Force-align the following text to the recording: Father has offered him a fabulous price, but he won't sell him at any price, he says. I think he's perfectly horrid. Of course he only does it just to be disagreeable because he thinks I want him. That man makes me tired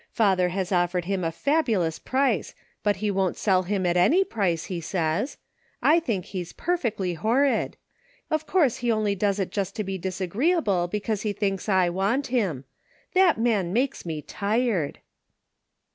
Father 0.09 0.49
has 0.49 0.71
offered 0.71 1.05
him 1.05 1.23
a 1.23 1.31
fabulous 1.31 1.99
price, 1.99 2.55
but 2.81 2.95
he 2.95 3.11
won't 3.11 3.37
sell 3.37 3.61
him 3.61 3.85
at 3.85 3.95
any 3.95 4.23
price, 4.23 4.65
he 4.65 4.81
says. 4.81 5.37
I 5.79 5.99
think 5.99 6.25
he's 6.25 6.53
perfectly 6.53 7.13
horrid. 7.13 7.77
Of 8.31 8.47
course 8.47 8.77
he 8.77 8.91
only 8.91 9.13
does 9.13 9.37
it 9.39 9.51
just 9.51 9.75
to 9.75 9.83
be 9.83 9.99
disagreeable 9.99 10.87
because 10.87 11.21
he 11.21 11.33
thinks 11.33 11.69
I 11.69 11.89
want 11.89 12.27
him. 12.33 12.65
That 13.13 13.37
man 13.37 13.73
makes 13.73 14.03
me 14.03 14.23
tired 14.23 15.01